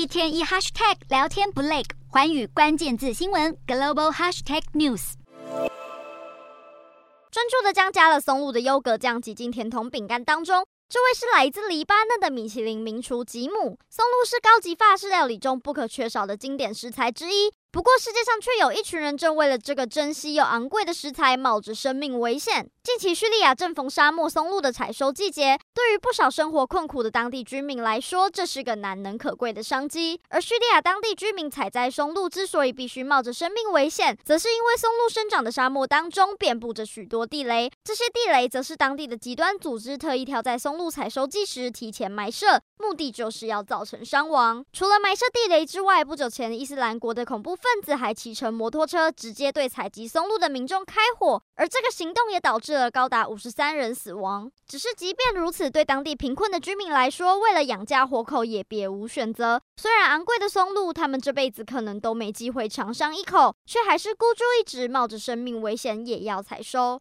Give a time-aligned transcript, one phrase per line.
[0.00, 5.12] 一天一 hashtag 聊天不累，寰宇关键字新闻 global hashtag news。
[7.30, 10.64] 专注的将加了松露的优格酱挤进甜筒饼干当中。
[10.88, 13.78] 这位是来自黎巴嫩的米其林名厨吉姆。
[13.90, 17.52] 松露是高级法式料理中不可缺少的经典食材之一。
[17.70, 22.68] 不过，世界上却有一群人正为了这个珍稀又昂贵的食材，冒着生命危险。
[22.82, 30.20] 近期，叙利亚正逢沙漠松露的采收季节，对于不少生活困苦的当地居民来说，这是个难能可贵的商机。
[30.28, 44.62] 而叙利亚当地居民采摘松露之所以必须冒着生命危险，则是因为松露生长的沙漠当中遍布着许多地雷，这些地雷则是当地的极端组织特意挑在松露采收季时提前埋设，目的就是要造成伤亡。
[44.74, 54.52] 除了埋设地雷之外，不久前伊斯兰国的恐怖分子还骑乘摩托车直接对采集松露的民众开火，而这个行动也导致了高达五十三人死亡。
[54.68, 59.60] 只是即便如此对当地贫困的居民来说，为了养家活口也别无选择。
[59.76, 66.98] 虽然昂贵的松露，他们这辈子可能都没机会尝上一口，却还是孤注一掷，冒着生命危险也要采收。